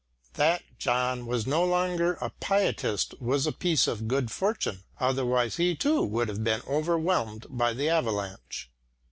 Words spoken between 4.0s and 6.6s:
good fortune, otherwise he too would have